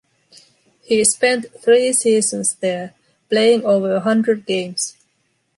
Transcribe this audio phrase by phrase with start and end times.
[0.81, 2.95] He spent three seasons there,
[3.29, 4.95] playing over a hundred games.